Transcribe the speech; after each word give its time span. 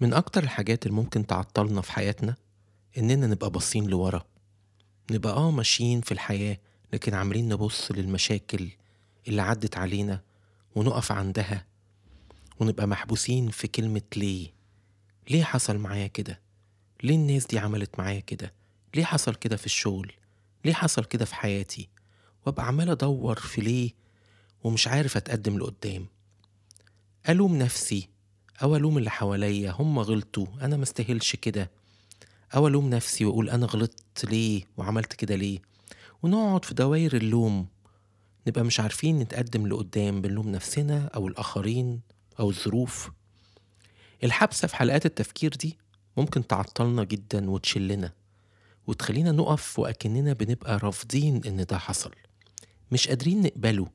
من 0.00 0.12
أكتر 0.14 0.42
الحاجات 0.42 0.86
اللي 0.86 0.96
ممكن 0.96 1.26
تعطلنا 1.26 1.80
في 1.80 1.92
حياتنا 1.92 2.36
إننا 2.98 3.26
نبقى 3.26 3.50
باصين 3.50 3.86
لورا. 3.86 4.24
نبقى 5.10 5.32
آه 5.32 5.50
ماشيين 5.50 6.00
في 6.00 6.12
الحياة 6.12 6.58
لكن 6.92 7.14
عمالين 7.14 7.48
نبص 7.48 7.92
للمشاكل 7.92 8.68
اللي 9.28 9.42
عدت 9.42 9.76
علينا 9.76 10.20
ونقف 10.74 11.12
عندها 11.12 11.66
ونبقى 12.60 12.86
محبوسين 12.86 13.48
في 13.50 13.68
كلمة 13.68 14.02
ليه؟ 14.16 14.50
ليه 15.30 15.44
حصل 15.44 15.78
معايا 15.78 16.06
كده؟ 16.06 16.40
ليه 17.02 17.14
الناس 17.14 17.46
دي 17.46 17.58
عملت 17.58 17.98
معايا 17.98 18.20
كده؟ 18.20 18.52
ليه 18.94 19.04
حصل 19.04 19.34
كده 19.34 19.56
في 19.56 19.66
الشغل؟ 19.66 20.12
ليه 20.64 20.72
حصل 20.72 21.04
كده 21.04 21.24
في 21.24 21.34
حياتي؟ 21.34 21.88
وأبقى 22.46 22.66
عمال 22.66 22.90
أدور 22.90 23.38
في 23.38 23.60
ليه 23.60 23.90
ومش 24.64 24.88
عارف 24.88 25.16
أتقدم 25.16 25.58
لقدام. 25.58 26.06
ألوم 27.28 27.56
نفسي 27.58 28.08
أو 28.62 28.76
ألوم 28.76 28.98
اللي 28.98 29.10
حواليا؟ 29.10 29.70
هم 29.70 29.98
غلطوا. 29.98 30.46
أنا 30.62 30.76
مستاهلش 30.76 31.36
كده. 31.36 31.70
أو 32.54 32.68
ألوم 32.68 32.90
نفسي 32.90 33.24
وأقول 33.24 33.50
أنا 33.50 33.66
غلطت 33.66 34.24
ليه؟ 34.24 34.62
وعملت 34.76 35.12
كده 35.12 35.34
ليه؟ 35.34 35.58
ونقعد 36.22 36.64
في 36.64 36.74
دوائر 36.74 37.16
اللوم. 37.16 37.66
نبقى 38.46 38.64
مش 38.64 38.80
عارفين 38.80 39.18
نتقدم 39.18 39.66
لقدام 39.66 40.22
بنلوم 40.22 40.48
نفسنا 40.48 41.10
أو 41.14 41.28
الآخرين 41.28 42.00
أو 42.40 42.50
الظروف. 42.50 43.10
الحبسة 44.24 44.68
في 44.68 44.76
حلقات 44.76 45.06
التفكير 45.06 45.54
دي 45.54 45.76
ممكن 46.16 46.46
تعطلنا 46.46 47.04
جدا 47.04 47.50
وتشلنا 47.50 48.12
وتخلينا 48.86 49.32
نقف 49.32 49.78
وأكننا 49.78 50.32
بنبقى 50.32 50.78
رافضين 50.78 51.40
إن 51.46 51.64
ده 51.64 51.78
حصل. 51.78 52.10
مش 52.92 53.08
قادرين 53.08 53.42
نقبله. 53.42 53.86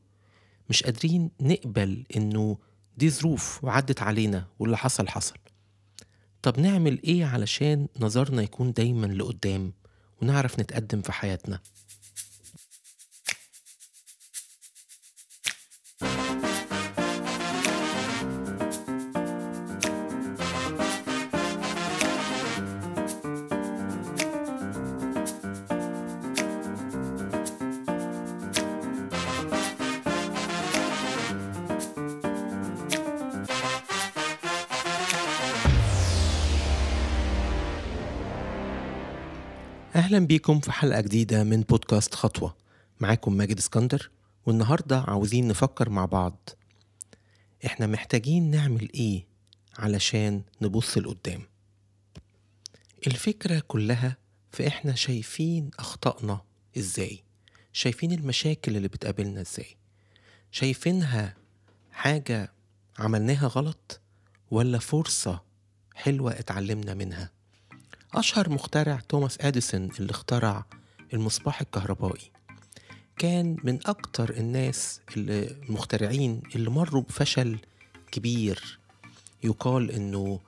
مش 0.69 0.83
قادرين 0.83 1.29
نقبل 1.41 2.03
إنه 2.15 2.57
دي 2.97 3.09
ظروف 3.09 3.63
وعدت 3.63 4.01
علينا 4.01 4.45
واللي 4.59 4.77
حصل 4.77 5.07
حصل. 5.07 5.35
طب 6.41 6.59
نعمل 6.59 7.01
إيه 7.03 7.25
علشان 7.25 7.87
نظرنا 7.99 8.41
يكون 8.41 8.73
دايما 8.73 9.07
لقدام 9.07 9.73
ونعرف 10.21 10.59
نتقدم 10.59 11.01
في 11.01 11.11
حياتنا؟ 11.11 11.59
أهلا 39.95 40.19
بيكم 40.19 40.59
في 40.59 40.71
حلقة 40.71 41.01
جديدة 41.01 41.43
من 41.43 41.61
بودكاست 41.61 42.15
خطوة. 42.15 42.55
معاكم 42.99 43.33
ماجد 43.33 43.57
اسكندر 43.57 44.09
والنهاردة 44.45 44.99
عاوزين 44.99 45.47
نفكر 45.47 45.89
مع 45.89 46.05
بعض. 46.05 46.49
إحنا 47.65 47.87
محتاجين 47.87 48.51
نعمل 48.51 48.89
إيه 48.95 49.25
علشان 49.77 50.43
نبص 50.61 50.97
لقدام؟ 50.97 51.41
الفكرة 53.07 53.59
كلها 53.67 54.17
في 54.51 54.67
إحنا 54.67 54.95
شايفين 54.95 55.71
أخطائنا 55.79 56.41
إزاي؟ 56.77 57.23
شايفين 57.73 58.11
المشاكل 58.11 58.77
اللي 58.77 58.87
بتقابلنا 58.87 59.41
إزاي؟ 59.41 59.77
شايفينها 60.51 61.35
حاجة 61.91 62.53
عملناها 62.99 63.47
غلط 63.47 64.01
ولا 64.51 64.79
فرصة 64.79 65.43
حلوة 65.95 66.31
اتعلمنا 66.39 66.93
منها؟ 66.93 67.31
أشهر 68.15 68.49
مخترع 68.49 68.99
توماس 69.09 69.37
أديسون 69.41 69.89
اللي 69.99 70.11
اخترع 70.11 70.65
المصباح 71.13 71.61
الكهربائي. 71.61 72.31
كان 73.17 73.57
من 73.63 73.79
أكتر 73.85 74.29
الناس 74.29 75.01
المخترعين 75.17 76.41
اللي 76.55 76.69
مروا 76.69 77.01
بفشل 77.01 77.57
كبير. 78.11 78.79
يقال 79.43 79.91
إنه 79.91 80.39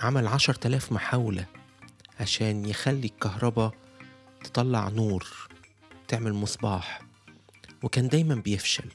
عمل 0.00 0.26
عشر 0.26 0.54
تلاف 0.54 0.92
محاولة 0.92 1.46
عشان 2.20 2.64
يخلي 2.66 3.06
الكهرباء 3.06 3.74
تطلع 4.44 4.88
نور 4.88 5.48
تعمل 6.08 6.32
مصباح. 6.32 7.02
وكان 7.82 8.08
دايما 8.08 8.34
بيفشل. 8.34 8.90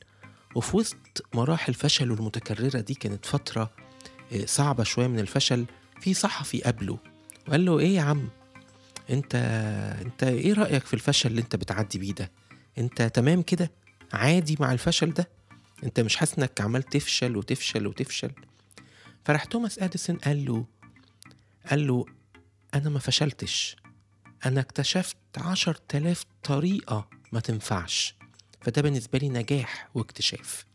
وفي 0.56 0.78
وسط 0.78 1.26
مراحل 1.34 1.74
فشله 1.74 2.14
المتكررة 2.14 2.80
دي 2.80 2.94
كانت 2.94 3.26
فترة 3.26 3.72
آه، 4.34 4.46
صعبة 4.46 4.84
شوية 4.84 5.08
من 5.08 5.20
الفشل 5.20 5.66
في 6.02 6.14
صحفي 6.14 6.62
قابله 6.62 7.11
وقال 7.47 7.66
له 7.66 7.79
إيه 7.79 7.96
يا 7.96 8.02
عم؟ 8.02 8.29
انت 9.09 9.35
أنت 10.02 10.24
إيه 10.24 10.53
رأيك 10.53 10.85
في 10.85 10.94
الفشل 10.94 11.29
اللي 11.29 11.41
أنت 11.41 11.56
بتعدي 11.56 12.00
بيه 12.00 12.13
ده؟ 12.13 12.31
أنت 12.78 13.02
تمام 13.02 13.41
كده؟ 13.41 13.72
عادي 14.13 14.57
مع 14.59 14.72
الفشل 14.72 15.13
ده؟ 15.13 15.29
أنت 15.84 16.00
مش 16.00 16.16
حاسس 16.16 16.40
إنك 16.40 16.62
عمال 16.62 16.84
تفشل 16.84 17.38
وتفشل 17.38 17.88
وتفشل؟ 17.88 18.31
فراح 19.25 19.46
توماس 19.46 19.79
أديسون 19.79 20.16
قال 20.16 20.46
له 20.46 20.66
قال 21.69 21.88
له 21.88 22.06
أنا 22.74 22.90
ما 22.90 23.00
فشلتش. 23.00 23.75
أنا 24.46 24.62
اكتشفت 24.62 25.18
عشر 25.38 25.73
تلاف 25.73 26.25
طريقة 26.44 27.09
ما 27.31 27.40
تنفعش. 27.40 28.16
فده 28.62 28.81
بالنسبة 28.81 29.19
لي 29.19 29.29
نجاح 29.29 29.90
واكتشاف. 29.96 30.66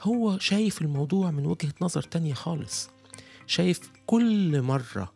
هو 0.00 0.38
شايف 0.38 0.82
الموضوع 0.82 1.30
من 1.30 1.46
وجهة 1.46 1.72
نظر 1.80 2.02
تانية 2.02 2.34
خالص. 2.34 2.90
شايف 3.46 3.80
كل 4.06 4.62
مرة 4.62 5.12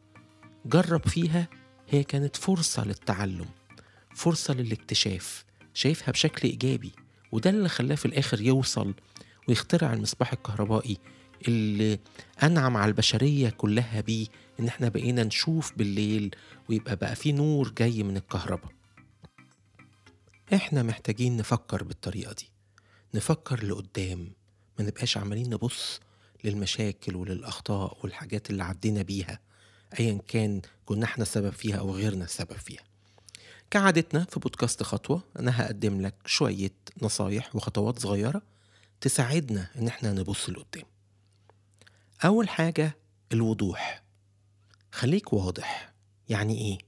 جرب 0.67 1.09
فيها 1.09 1.49
هي 1.89 2.05
كانت 2.05 2.37
فرصة 2.37 2.85
للتعلم 2.85 3.47
فرصة 4.15 4.55
للاكتشاف 4.55 5.45
شايفها 5.75 6.13
بشكل 6.13 6.49
إيجابي 6.49 6.93
وده 7.33 7.51
اللي 7.51 7.69
خلاه 7.69 7.95
في 7.95 8.07
الآخر 8.07 8.41
يوصل 8.41 8.95
ويخترع 9.49 9.93
المصباح 9.93 10.33
الكهربائي 10.33 10.99
اللي 11.49 11.99
أنعم 12.43 12.77
على 12.77 12.89
البشرية 12.89 13.51
كلها 13.51 14.01
بيه 14.01 14.27
إن 14.61 14.67
إحنا 14.69 14.89
بقينا 14.89 15.25
نشوف 15.25 15.73
بالليل 15.77 16.35
ويبقى 16.69 16.97
بقى 16.97 17.17
في 17.17 17.33
نور 17.33 17.69
جاي 17.79 18.03
من 18.03 18.17
الكهرباء. 18.17 18.73
إحنا 20.55 20.83
محتاجين 20.83 21.37
نفكر 21.37 21.83
بالطريقة 21.85 22.33
دي 22.33 22.49
نفكر 23.15 23.65
لقدام 23.65 24.33
ما 24.79 24.85
نبقاش 24.85 25.17
عمالين 25.19 25.51
نبص 25.51 26.01
للمشاكل 26.45 27.17
وللأخطاء 27.17 27.99
والحاجات 28.03 28.51
اللي 28.51 28.65
عدينا 28.65 29.03
بيها. 29.03 29.39
أيا 30.01 30.19
كان 30.29 30.63
كنا 30.87 31.05
إحنا 31.05 31.23
السبب 31.23 31.51
فيها 31.51 31.77
أو 31.77 31.91
غيرنا 31.91 32.25
السبب 32.25 32.53
فيها. 32.53 32.83
كعادتنا 33.71 34.25
في 34.25 34.41
بودكاست 34.41 34.83
خطوة 34.83 35.23
أنا 35.39 35.63
هقدم 35.63 36.01
لك 36.01 36.15
شوية 36.27 36.73
نصايح 37.03 37.57
وخطوات 37.57 37.99
صغيرة 37.99 38.43
تساعدنا 39.01 39.69
إن 39.79 39.89
إحنا 39.89 40.13
نبص 40.13 40.51
لقدام. 40.51 40.85
أول 42.25 42.49
حاجة 42.49 42.97
الوضوح. 43.33 44.03
خليك 44.93 45.33
واضح. 45.33 45.93
يعني 46.29 46.59
إيه؟ 46.59 46.79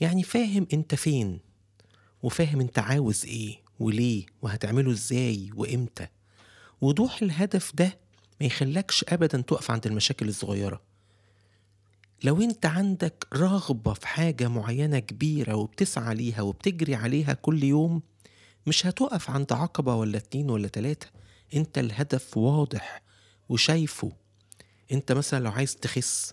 يعني 0.00 0.22
فاهم 0.22 0.66
أنت 0.72 0.94
فين 0.94 1.40
وفاهم 2.22 2.60
أنت 2.60 2.78
عاوز 2.78 3.24
إيه 3.24 3.62
وليه 3.78 4.26
وهتعمله 4.42 4.90
إزاي 4.90 5.50
وإمتى. 5.54 6.06
وضوح 6.80 7.22
الهدف 7.22 7.72
ده 7.74 7.98
ما 8.40 8.46
يخلكش 8.46 9.04
أبدا 9.08 9.40
تقف 9.40 9.70
عند 9.70 9.86
المشاكل 9.86 10.28
الصغيرة. 10.28 10.89
لو 12.24 12.42
انت 12.42 12.66
عندك 12.66 13.26
رغبة 13.34 13.92
في 13.92 14.06
حاجة 14.08 14.48
معينة 14.48 14.98
كبيرة 14.98 15.54
وبتسعى 15.54 16.14
ليها 16.14 16.42
وبتجري 16.42 16.94
عليها 16.94 17.34
كل 17.34 17.64
يوم 17.64 18.02
مش 18.66 18.86
هتقف 18.86 19.30
عند 19.30 19.52
عقبة 19.52 19.94
ولا 19.94 20.18
اتنين 20.18 20.50
ولا 20.50 20.68
تلاتة. 20.68 21.06
انت 21.54 21.78
الهدف 21.78 22.36
واضح 22.36 23.02
وشايفه. 23.48 24.12
انت 24.92 25.12
مثلا 25.12 25.44
لو 25.44 25.50
عايز 25.50 25.76
تخس 25.76 26.32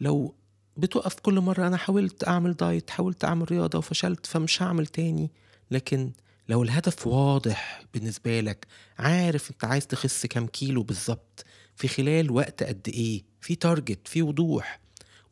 لو 0.00 0.34
بتقف 0.76 1.14
كل 1.14 1.40
مرة 1.40 1.66
أنا 1.66 1.76
حاولت 1.76 2.28
أعمل 2.28 2.52
diet 2.54 2.90
حاولت 2.90 3.24
أعمل 3.24 3.52
رياضة 3.52 3.78
وفشلت 3.78 4.26
فمش 4.26 4.62
هعمل 4.62 4.86
تاني. 4.86 5.30
لكن 5.70 6.12
لو 6.48 6.62
الهدف 6.62 7.06
واضح 7.06 7.82
بالنسبة 7.94 8.40
لك 8.40 8.66
عارف 8.98 9.50
انت 9.50 9.64
عايز 9.64 9.86
تخس 9.86 10.26
كام 10.26 10.46
كيلو 10.46 10.82
بالظبط 10.82 11.44
في 11.76 11.88
خلال 11.88 12.30
وقت 12.30 12.62
قد 12.62 12.88
إيه؟ 12.88 13.22
في 13.40 13.54
target 13.54 14.08
في 14.08 14.22
وضوح. 14.22 14.80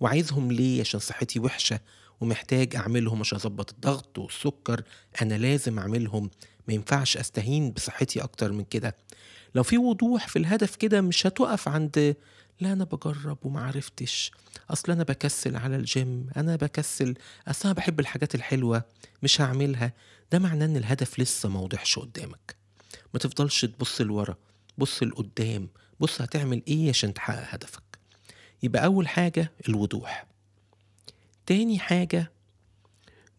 وعايزهم 0.01 0.53
ليه 0.53 0.81
عشان 0.81 1.01
صحتي 1.01 1.41
وحشة 1.41 1.81
ومحتاج 2.21 2.77
أعملهم 2.77 3.21
عشان 3.21 3.39
أظبط 3.39 3.71
الضغط 3.73 4.19
والسكر؟ 4.19 4.83
أنا 5.23 5.35
لازم 5.35 5.79
أعملهم. 5.79 6.31
ما 6.69 6.75
ينفعش 6.75 7.17
أستهين 7.17 7.71
بصحتي 7.71 8.23
أكتر 8.23 8.53
من 8.53 8.65
كده. 8.65 8.97
لو 9.55 9.63
في 9.63 9.79
وضوح 9.79 10.29
في 10.29 10.39
الهدف 10.39 10.77
كده 10.77 11.01
مش 11.01 11.27
هتقف 11.27 11.69
عند 11.69 12.17
لا 12.61 12.73
أنا 12.73 12.85
بجرب 12.85 13.39
ومعرفتش 13.43 14.33
أصل 14.71 14.93
أنا 14.93 15.03
بكسل 15.03 15.57
على 15.57 15.77
الجيم 15.77 16.27
أنا 16.37 16.57
بكسل. 16.57 17.15
أصل 17.49 17.69
أنا 17.69 17.73
بحب 17.77 18.01
الحاجات 18.01 18.35
الحلوة 18.35 18.83
مش 19.23 19.41
هعملها. 19.41 19.93
ده 20.33 20.39
معناه 20.39 20.67
إن 20.67 20.77
الهدف 20.77 21.21
لسه 21.21 21.49
موضحش 21.49 21.99
قدامك. 21.99 22.57
ما 23.15 23.21
تفضلش 23.21 23.65
تبص 23.65 24.01
لورا 24.01 24.37
بص 24.79 25.03
لقدام. 25.03 25.69
بص 26.01 26.21
هتعمل 26.23 26.63
إيه 26.69 26.89
عشان 26.89 27.15
تحقق 27.15 27.55
هدفك؟ 27.55 27.83
يبقى 28.63 28.85
أول 28.85 29.09
حاجة 29.09 29.53
الوضوح. 29.69 30.27
تاني 31.47 31.79
حاجة 31.79 32.33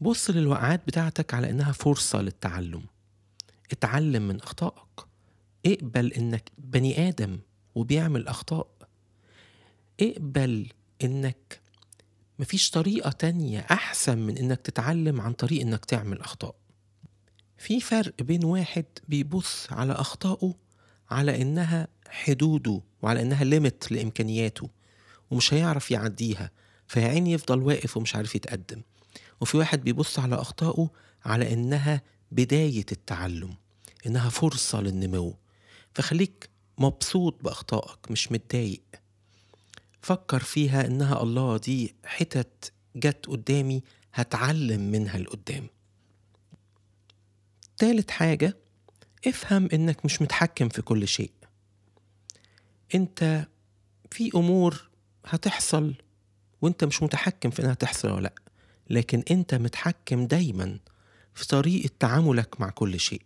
بص 0.02 0.30
للوقعات 0.30 0.88
بتاعتك 0.88 1.34
على 1.34 1.50
إنها 1.50 1.72
فرصة 1.72 2.22
للتعلم. 2.22 2.84
اتعلم 3.72 4.28
من 4.28 4.42
أخطائك. 4.42 5.06
اقبل 5.66 6.14
إنك 6.14 6.52
بني 6.58 7.08
آدم 7.08 7.40
وبيعمل 7.76 8.28
أخطاء. 8.28 8.68
اقبل 10.02 10.68
إنك 11.04 11.62
مفيش 12.40 12.70
طريقة 12.70 13.10
تانية 13.12 13.60
أحسن 13.60 14.18
من 14.18 14.38
إنك 14.38 14.62
تتعلم 14.62 15.22
عن 15.22 15.34
طريق 15.34 15.62
إنك 15.62 15.86
تعمل 15.86 16.22
أخطاء. 16.22 16.56
في 17.58 17.80
فرق 17.82 18.22
بين 18.22 18.46
واحد 18.46 18.86
بيبص 19.08 19.72
على 19.72 19.94
أخطائه 19.94 20.54
على 21.12 21.42
إنها 21.42 21.88
حدوده 22.10 22.82
وعلى 23.02 23.22
إنها 23.22 23.44
ليميت 23.44 23.92
لإمكانياته 23.92 24.70
ومش 25.32 25.54
هيعرف 25.54 25.92
يعديها. 25.92 26.52
فيا 26.88 27.14
يفضل 27.14 27.60
واقف 27.62 27.98
ومش 27.98 28.16
عارف 28.16 28.36
يتقدم. 28.36 28.82
وفي 29.42 29.58
واحد 29.58 29.82
بيبص 29.84 30.20
على 30.20 30.36
أخطائه 30.36 30.90
على 31.26 31.54
إنها 31.54 32.02
بداية 32.32 32.86
التعلم 32.92 33.56
إنها 34.06 34.30
فرصة 34.30 34.82
للنمو. 34.82 35.36
فخليك 35.96 36.50
مبسوط 36.78 37.44
بأخطائك 37.44 38.12
مش 38.12 38.32
متضايق. 38.32 38.82
فكر 40.02 40.40
فيها 40.40 40.88
إنها 40.88 41.24
الله 41.24 41.58
دي 41.58 41.96
حتت 42.06 42.74
جت 42.96 43.26
قدامي 43.26 43.84
هتعلم 44.14 44.92
منها 44.92 45.18
لقدام. 45.18 45.68
تالت 47.78 48.12
حاجة 48.12 48.58
افهم 49.28 49.70
إنك 49.74 50.06
مش 50.06 50.22
متحكم 50.22 50.70
في 50.70 50.82
كل 50.82 51.08
شيء. 51.08 51.32
أنت 52.96 53.48
في 54.12 54.32
أمور 54.36 54.90
هتحصل 55.26 55.94
وأنت 56.62 56.84
مش 56.84 57.04
متحكم 57.04 57.50
في 57.50 57.62
إنها 57.62 57.74
تحصل 57.74 58.12
ولا 58.12 58.22
لأ 58.22 58.34
لكن 58.90 59.24
أنت 59.32 59.56
متحكم 59.56 60.28
دايما 60.28 60.80
في 61.36 61.48
طريقة 61.48 61.90
تعاملك 62.00 62.62
مع 62.62 62.70
كل 62.70 63.00
شيء. 63.00 63.22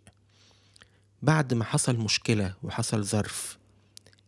بعد 1.22 1.54
ما 1.54 1.64
حصل 1.66 1.96
مشكلة 1.98 2.54
وحصل 2.64 3.04
ظرف 3.04 3.58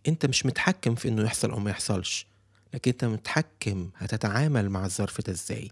أنت 0.07 0.25
مش 0.25 0.45
متحكم 0.45 0.95
في 0.95 1.07
إنه 1.07 1.23
يحصل 1.23 1.51
أو 1.51 1.59
ما 1.59 1.69
يحصلش 1.71 2.27
لكن 2.73 2.91
أنت 2.91 3.05
متحكم 3.05 3.89
هتتعامل 3.97 4.69
مع 4.69 4.85
الظرف 4.85 5.21
ده 5.21 5.33
إزاي 5.33 5.71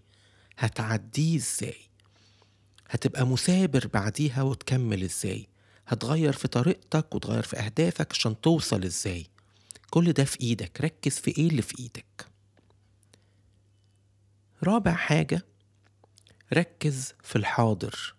هتعديه 0.58 1.36
إزاي 1.36 1.76
هتبقى 2.90 3.26
مثابر 3.26 3.86
بعديها 3.94 4.42
وتكمل 4.42 5.02
إزاي. 5.02 5.46
هتغير 5.86 6.32
في 6.32 6.48
طريقتك 6.48 7.14
وتغير 7.14 7.42
في 7.42 7.56
أهدافك 7.56 8.12
عشان 8.12 8.40
توصل 8.40 8.84
إزاي. 8.84 9.26
كل 9.90 10.12
ده 10.12 10.24
في 10.24 10.40
إيدك. 10.40 10.80
ركز 10.80 11.18
في 11.18 11.38
إيه 11.38 11.48
اللي 11.48 11.62
في 11.62 11.78
إيدك. 11.78 12.26
رابع 14.62 14.94
حاجة 14.94 15.42
ركز 16.52 17.14
في 17.22 17.36
الحاضر. 17.36 18.14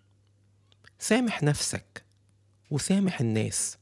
سامح 0.98 1.42
نفسك 1.42 2.04
وسامح 2.70 3.20
الناس. 3.20 3.76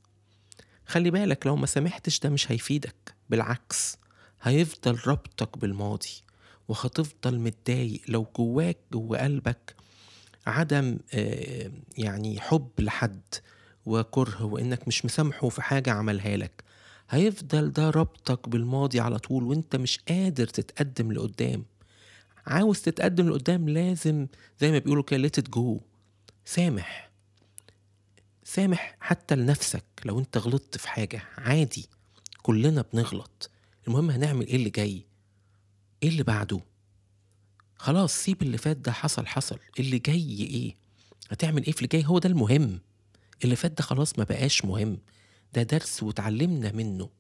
خلي 0.87 1.11
بالك 1.11 1.47
لو 1.47 1.57
ما 1.57 1.67
سامحتش 1.67 2.21
ده 2.21 2.31
مش 2.31 2.53
هيفيدك. 2.53 3.15
بالعكس 3.31 3.97
هيفضل 4.43 4.99
ربطك 5.07 5.59
بالماضي 5.59 6.23
وهتفضل 6.69 7.39
متضايق. 7.39 8.01
لو 8.09 8.27
جواك 8.37 8.79
جوا 8.93 9.23
قلبك 9.25 9.77
عدم 10.47 10.99
آه، 11.15 11.71
يعني 11.99 12.41
حب 12.41 12.71
لحد 12.79 13.23
وكره 13.87 14.45
وإنك 14.45 14.89
مش 14.89 15.05
مسامحه 15.05 15.49
في 15.49 15.63
حاجة 15.63 15.91
عملها 15.91 16.37
لك. 16.37 16.65
هيفضل 17.11 17.73
ده 17.73 17.91
ربطك 17.91 18.49
بالماضي 18.49 19.01
على 19.01 19.19
طول 19.19 19.45
وإنت 19.45 19.77
مش 19.77 19.99
قادر 20.09 20.47
تتقدم 20.47 21.13
لقدام. 21.13 21.65
عاوز 22.47 22.81
تتقدم 22.81 23.29
لقدام 23.29 23.69
لازم 23.69 24.27
زي 24.61 24.71
ما 24.73 24.79
بيقولوا 24.79 25.03
كده 25.03 25.29
it 25.41 25.59
go. 25.59 25.81
سامح. 26.45 27.11
سامح 28.45 28.97
حتى 29.01 29.37
لنفسك 29.37 29.85
لو 30.05 30.19
إنت 30.19 30.39
غلطت 30.39 30.79
في 30.79 30.89
حاجة. 30.89 31.23
عادي. 31.39 31.87
كلنا 32.43 32.85
بنغلط. 32.93 33.51
المهم 33.89 34.11
هنعمل 34.11 34.47
إيه 34.47 34.57
اللي 34.57 34.71
جاي؟ 34.71 35.05
إيه 36.03 36.09
اللي 36.09 36.23
بعده؟ 36.23 36.61
خلاص 37.77 38.15
سيب 38.15 38.43
اللي 38.43 38.59
فات 38.59 38.77
ده 38.77 38.93
حصل 38.93 39.27
حصل. 39.27 39.59
اللي 39.79 39.99
جاي 39.99 40.41
إيه؟ 40.41 40.75
هتعمل 41.31 41.65
إيه 41.67 41.73
في 41.73 41.79
اللي 41.79 41.89
جاي؟ 41.89 42.07
هو 42.07 42.19
ده 42.19 42.29
المهم. 42.29 42.81
اللي 43.45 43.57
فات 43.57 43.73
ده 43.73 43.83
خلاص 43.83 44.19
ما 44.19 44.25
بقاش 44.25 44.65
مهم. 44.65 44.99
ده 45.55 45.63
درس 45.63 46.03
وتعلمنا 46.03 46.73
منه. 46.73 47.11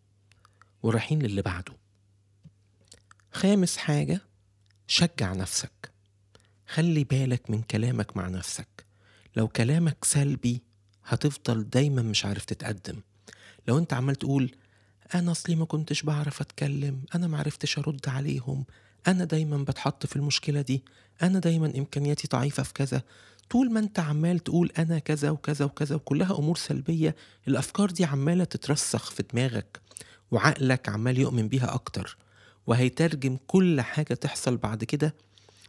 ورايحين 0.83 1.23
للي 1.23 1.43
بعده. 1.43 1.73
خامس 3.33 3.77
حاجة 3.77 4.21
شجع 4.87 5.33
نفسك. 5.33 5.93
خلي 6.67 7.05
بالك 7.05 7.51
من 7.51 7.63
كلامك 7.63 8.17
مع 8.17 8.29
نفسك. 8.29 8.87
لو 9.37 9.49
كلامك 9.49 10.05
سلبي 10.05 10.63
هتفضل 11.05 11.71
دايما 11.71 12.03
مش 12.03 12.25
عارف 12.25 12.45
تتقدم. 12.45 13.01
لو 13.69 13.79
انت 13.79 13.93
عمال 13.93 14.17
تقول 14.17 14.55
أنا 15.15 15.31
أصلي 15.31 15.57
ما 15.57 15.65
كنتش 15.65 16.03
بعرف 16.03 16.41
أتكلم 16.41 17.03
أنا 17.15 17.27
ما 17.27 17.39
عرفتش 17.39 17.79
أرد 17.79 18.09
عليهم 18.09 18.65
أنا 19.08 19.25
دايما 19.25 19.56
بتحط 19.56 20.06
في 20.06 20.17
المشكلة 20.17 20.61
دي 20.61 20.85
أنا 21.23 21.38
دايما 21.38 21.73
إمكانياتي 21.79 22.29
ضعيفة 22.29 22.62
في 22.62 22.73
كذا. 22.73 23.03
طول 23.50 23.73
ما 23.73 23.81
أنت 23.81 23.99
عمال 24.00 24.38
تقول 24.38 24.73
أنا 24.79 24.99
كذا 24.99 25.31
وكذا 25.31 25.64
وكذا 25.64 25.97
وكلها 25.97 26.38
أمور 26.38 26.56
سلبية 26.56 27.17
الأفكار 27.49 27.91
دي 27.91 28.05
عمالة 28.05 28.44
تترسخ 28.44 29.11
في 29.11 29.23
دماغك 29.32 29.81
وعقلك 30.31 30.88
عمال 30.88 31.19
يؤمن 31.19 31.49
بيها 31.49 31.75
أكتر. 31.75 32.17
وهيترجم 32.67 33.37
كل 33.47 33.81
حاجة 33.81 34.14
تحصل 34.14 34.56
بعد 34.56 34.85
كده 34.85 35.14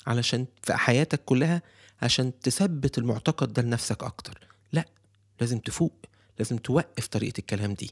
علشان 0.08 0.46
في 0.64 0.74
حياتك 0.74 1.22
كلها 1.26 1.62
عشان 2.02 2.40
تثبت 2.40 2.98
المعتقد 2.98 3.54
ده 3.54 3.62
لنفسك 3.62 4.04
أكتر. 4.04 4.48
لا 4.72 4.86
لازم 5.42 5.60
تفوق 5.60 6.06
لازم 6.40 6.58
توقف 6.58 7.08
طريقة 7.08 7.40
الكلام 7.40 7.74
دي. 7.74 7.92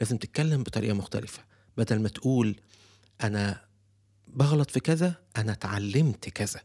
لازم 0.00 0.16
تتكلم 0.16 0.62
بطريقة 0.62 0.94
مختلفة. 0.94 1.42
بدل 1.76 2.00
ما 2.00 2.08
تقول 2.08 2.56
أنا 3.22 3.60
بغلط 4.32 4.70
في 4.70 4.80
كذا 4.80 5.14
أنا 5.36 5.52
اتعلمت 5.52 6.28
كذا. 6.28 6.60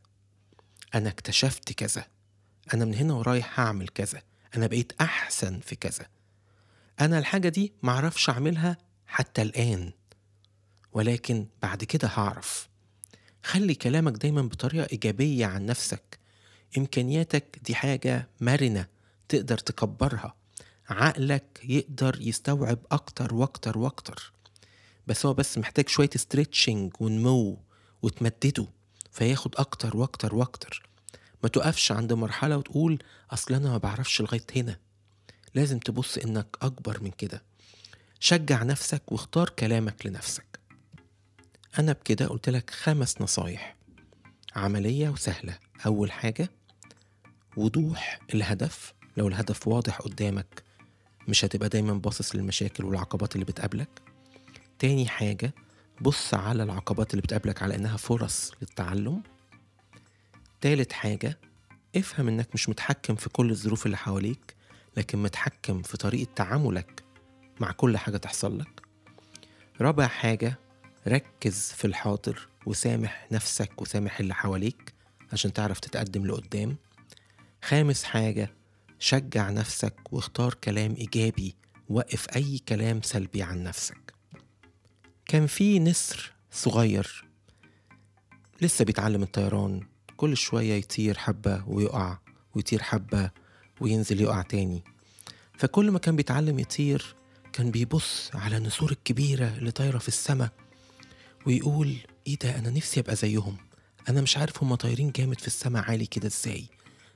أنا 0.96 1.10
اكتشفت 1.10 1.72
كذا. 1.72 2.06
أنا 2.74 2.86
من 2.86 2.94
هنا 2.94 3.14
ورايح 3.14 3.60
هعمل 3.60 3.88
كذا. 3.88 4.22
أنا 4.56 4.68
بقيت 4.68 4.94
أحسن 5.02 5.60
في 5.60 5.76
كذا. 5.76 6.06
أنا 7.02 7.20
الحاجة 7.20 7.50
دي 7.50 7.74
معرفش 7.84 8.30
أعملها 8.30 8.78
حتى 9.08 9.42
الآن. 9.42 9.92
ولكن 10.94 11.48
بعد 11.62 11.84
كده 11.84 12.08
هعرف. 12.08 12.70
خلي 13.44 13.76
كلامك 13.76 14.14
دايما 14.14 14.42
بطريقة 14.42 14.88
إيجابية 14.92 15.46
عن 15.46 15.66
نفسك. 15.66 16.20
إمكانياتك 16.78 17.60
دي 17.66 17.76
حاجة 17.76 18.30
مرنة 18.42 18.88
تقدر 19.30 19.58
تكبرها. 19.58 20.36
عقلك 20.90 21.60
يقدر 21.64 22.18
يستوعب 22.22 22.80
أكتر 22.92 23.34
وأكتر 23.34 23.78
وأكتر. 23.78 24.34
بس 25.08 25.26
هو 25.26 25.34
بس 25.34 25.58
محتاج 25.58 25.90
شوية 25.90 26.10
ستريتشنج 26.16 26.94
ونمو 27.00 27.58
وتمدده 28.02 28.68
فياخد 29.12 29.56
أكتر 29.56 29.98
وأكتر 29.98 30.36
وأكتر. 30.36 30.90
ما 31.44 31.50
تقفش 31.50 31.92
عند 31.92 32.14
مرحلة 32.14 32.58
وتقول 32.58 33.04
أصل 33.32 33.54
أنا 33.54 33.70
ما 33.70 33.78
بعرفش 33.78 34.22
لغاية 34.22 34.46
هنا. 34.56 34.80
لازم 35.56 35.80
تبص 35.80 36.18
إنك 36.18 36.58
أكبر 36.62 37.04
من 37.04 37.12
كده. 37.12 37.44
شجع 38.20 38.64
نفسك 38.64 39.12
واختار 39.12 39.50
كلامك 39.50 40.06
لنفسك. 40.06 40.60
أنا 41.80 41.92
بكده 41.94 42.28
قلت 42.28 42.50
لك 42.50 42.70
خمس 42.70 43.22
نصايح. 43.22 43.76
عملية 44.56 45.10
وسهلة. 45.10 45.58
أول 45.86 46.12
حاجة 46.12 46.50
وضوح 47.58 48.20
الهدف. 48.34 48.94
لو 49.18 49.28
الهدف 49.28 49.68
واضح 49.68 49.98
قدامك 49.98 50.64
مش 51.28 51.46
هتبقى 51.46 51.70
دايما 51.70 51.94
باصص 51.94 52.36
للمشاكل 52.36 52.86
والعقبات 52.86 53.36
اللي 53.36 53.46
بتقابلك. 53.46 54.07
تاني 54.80 55.08
حاجة 55.08 55.54
بص 56.02 56.34
على 56.34 56.64
العقبات 56.64 57.12
اللي 57.12 57.22
بتقابلك 57.22 57.64
على 57.64 57.76
إنها 57.76 57.98
فرص 57.98 58.52
للتعلم. 58.62 59.24
تالت 60.62 60.94
حاجة 60.94 61.40
افهم 61.96 62.28
إنك 62.28 62.50
مش 62.54 62.70
متحكم 62.70 63.16
في 63.16 63.30
كل 63.30 63.52
الظروف 63.52 63.86
اللي 63.86 63.98
حواليك 63.98 64.56
لكن 64.98 65.24
متحكم 65.24 65.82
في 65.82 65.98
طريقة 65.98 66.30
تعاملك 66.36 67.04
مع 67.60 67.72
كل 67.72 67.98
حاجة 67.98 68.18
تحصل 68.18 68.60
لك. 68.60 68.82
رابع 69.82 70.08
حاجة 70.08 70.60
ركز 71.08 71.72
في 71.72 71.86
الحاضر 71.86 72.48
وسامح 72.66 73.28
نفسك 73.32 73.82
وسامح 73.82 74.20
اللي 74.20 74.34
حواليك 74.36 74.94
عشان 75.34 75.54
تعرف 75.54 75.80
تتقدم 75.80 76.26
لقدام. 76.26 76.76
خامس 77.64 78.04
حاجة 78.04 78.50
شجع 79.00 79.50
نفسك 79.50 80.14
واختار 80.14 80.54
كلام 80.54 80.96
إيجابي 80.96 81.56
وقف 81.90 82.28
أي 82.36 82.58
كلام 82.70 83.02
سلبي 83.02 83.44
عن 83.44 83.64
نفسك. 83.64 84.07
كان 85.28 85.48
في 85.48 85.80
نسر 85.80 86.32
صغير 86.52 87.26
لسه 88.62 88.86
بيتعلم 88.86 89.24
الطيران 89.24 89.82
كل 90.18 90.38
شوية 90.38 90.74
يطير 90.74 91.18
حبة 91.18 91.64
ويقع 91.68 92.18
ويطير 92.56 92.84
حبة 92.84 93.32
وينزل 93.82 94.22
يقع 94.22 94.42
تاني. 94.42 94.84
فكل 95.58 95.92
ما 95.92 96.00
كان 96.00 96.16
بيتعلم 96.16 96.60
يطير 96.60 97.16
كان 97.54 97.72
بيبص 97.72 98.32
على 98.34 98.58
النسور 98.58 98.92
الكبيرة 98.92 99.58
اللي 99.58 99.72
طايرة 99.72 99.98
في 99.98 100.08
السماء 100.08 100.52
ويقول 101.48 101.96
إيه 102.28 102.38
ده 102.44 102.60
أنا 102.60 102.70
نفسي 102.70 103.00
أبقى 103.00 103.16
زيهم. 103.16 103.58
أنا 104.10 104.22
مش 104.22 104.38
عارف 104.38 104.64
هما 104.64 104.76
طايرين 104.76 105.12
جامد 105.12 105.40
في 105.40 105.48
السما 105.48 105.80
عالي 105.80 106.06
كده 106.06 106.28
إزاي. 106.28 106.66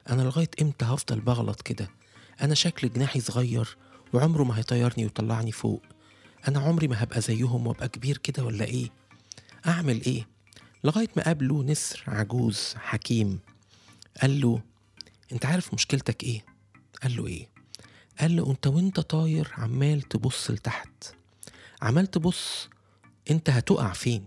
أنا 0.09 0.21
لغاية 0.21 0.49
إمتى 0.61 0.85
هفضل 0.85 1.19
بغلط 1.19 1.61
كده؟ 1.61 1.89
أنا 2.41 2.55
شكل 2.55 2.89
جناحي 2.89 3.19
صغير 3.19 3.77
وعمره 4.13 4.43
ما 4.43 4.57
هيطيرني 4.57 5.03
ويطلعني 5.03 5.51
فوق. 5.51 5.81
أنا 6.47 6.59
عمري 6.59 6.87
ما 6.87 7.03
هبقى 7.03 7.21
زيهم 7.21 7.67
وأبقى 7.67 7.89
كبير 7.89 8.17
كده 8.17 8.43
ولا 8.43 8.65
إيه؟ 8.65 8.89
أعمل 9.67 10.01
إيه؟ 10.05 10.27
لغاية 10.83 11.07
ما 11.17 11.23
قابله 11.23 11.63
نسر 11.63 12.03
عجوز 12.07 12.73
حكيم. 12.77 13.39
قال 14.21 14.41
له 14.41 14.61
أنت 15.31 15.45
عارف 15.45 15.73
مشكلتك 15.73 16.23
إيه؟ 16.23 16.45
قال 17.03 17.15
له 17.15 17.27
إيه؟ 17.27 17.49
قال 18.19 18.35
له 18.35 18.51
أنت 18.51 18.67
وأنت 18.67 18.99
طاير 18.99 19.51
عمال 19.57 20.01
تبص 20.01 20.51
لتحت. 20.51 21.15
عمال 21.81 22.07
تبص 22.11 22.69
أنت 23.31 23.49
هتقع 23.49 23.93
فين؟ 23.93 24.25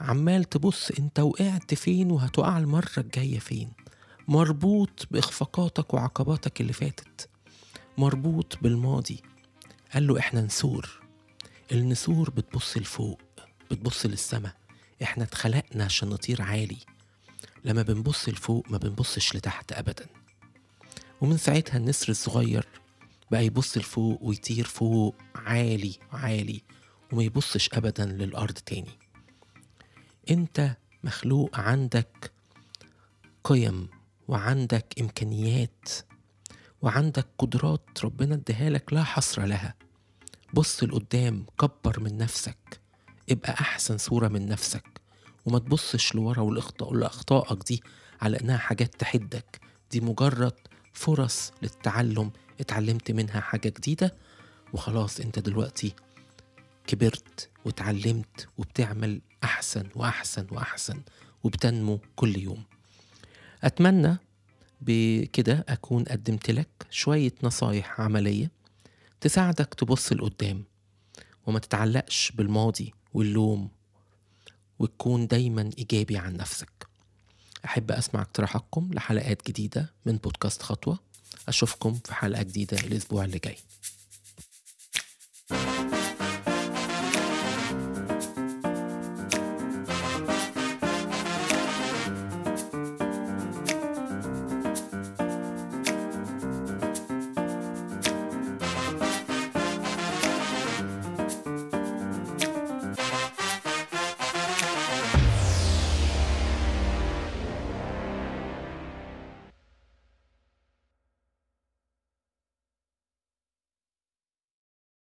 عمال 0.00 0.44
تبص 0.44 0.90
أنت 0.90 1.20
وقعت 1.20 1.74
فين 1.74 2.10
وهتقع 2.10 2.58
المرة 2.58 2.88
الجاية 2.98 3.38
فين؟ 3.38 3.70
مربوط 4.28 5.06
بإخفاقاتك 5.10 5.94
وعقباتك 5.94 6.60
اللي 6.60 6.72
فاتت. 6.72 7.28
مربوط 7.98 8.58
بالماضي. 8.62 9.22
قال 9.94 10.06
له 10.06 10.18
إحنا 10.18 10.40
نسور. 10.40 11.00
النسور 11.72 12.30
بتبص 12.30 12.76
لفوق 12.76 13.20
بتبص 13.70 14.06
للسما. 14.06 14.52
إحنا 15.02 15.24
اتخلقنا 15.24 15.84
عشان 15.84 16.08
نطير 16.08 16.42
عالي. 16.42 16.78
لما 17.64 17.82
بنبص 17.82 18.28
لفوق 18.28 18.70
ما 18.70 18.78
بنبصش 18.78 19.36
لتحت 19.36 19.72
ابدا. 19.72 20.06
ومن 21.20 21.36
ساعتها 21.36 21.76
النسر 21.76 22.08
الصغير 22.08 22.68
بقى 23.30 23.46
يبص 23.46 23.78
لفوق 23.78 24.18
ويطير 24.22 24.64
فوق 24.64 25.16
عالي 25.34 25.98
عالي 26.12 26.62
وما 27.12 27.22
يبصش 27.22 27.68
ابدا 27.72 28.06
للأرض 28.06 28.54
تاني. 28.54 28.98
أنت 30.30 30.76
مخلوق 31.04 31.58
عندك 31.60 32.32
قيم 33.44 33.88
وعندك 34.28 34.94
إمكانيات 35.00 35.88
وعندك 36.82 37.26
قدرات 37.38 37.88
ربنا 38.04 38.34
اديها 38.34 38.70
لك 38.70 38.92
لا 38.92 39.04
حصر 39.04 39.44
لها. 39.44 39.74
بص 40.54 40.84
لقدام 40.84 41.46
كبر 41.60 42.00
من 42.00 42.18
نفسك. 42.18 42.80
ابقى 43.30 43.52
أحسن 43.52 43.98
صورة 43.98 44.28
من 44.28 44.48
نفسك. 44.48 45.00
وما 45.46 45.58
تبصش 45.58 46.14
لورا 46.14 46.50
لاخطائك 46.92 47.62
دي 47.68 47.82
على 48.22 48.40
إنها 48.40 48.56
حاجات 48.56 48.94
تحدك. 48.94 49.60
دي 49.90 50.00
مجرد 50.00 50.54
فرص 50.92 51.52
للتعلم. 51.62 52.32
اتعلمت 52.60 53.10
منها 53.10 53.40
حاجة 53.40 53.68
جديدة 53.68 54.14
وخلاص 54.72 55.20
أنت 55.20 55.38
دلوقتي 55.38 55.94
كبرت 56.86 57.50
واتعلمت 57.64 58.48
وبتعمل 58.58 59.20
أحسن 59.44 59.88
وأحسن 59.94 60.46
وأحسن 60.50 61.02
وبتنمو 61.44 62.00
كل 62.16 62.38
يوم. 62.38 62.64
أتمنى 63.64 64.16
بكده 64.86 65.64
أكون 65.68 66.04
قدمت 66.04 66.50
لك 66.50 66.68
شوية 66.90 67.32
نصايح 67.42 68.00
عملية 68.00 68.50
تساعدك 69.20 69.74
تبص 69.74 70.12
لقدام 70.12 70.64
وما 71.46 71.58
تتعلقش 71.58 72.32
بالماضي 72.32 72.92
واللوم 73.14 73.68
وتكون 74.78 75.26
دايما 75.26 75.70
إيجابي 75.78 76.16
عن 76.16 76.36
نفسك. 76.36 76.86
أحب 77.64 77.90
أسمع 77.90 78.22
اقتراحاتكم 78.22 78.90
لحلقات 78.92 79.48
جديدة 79.48 79.92
من 80.06 80.16
بودكاست 80.16 80.62
خطوة. 80.62 80.98
أشوفكم 81.48 81.94
في 82.04 82.14
حلقة 82.14 82.42
جديدة 82.42 82.76
الأسبوع 82.78 83.24
اللي 83.24 83.38
جاي. 83.38 83.56